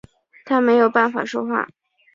[0.45, 1.69] 他没有办法说话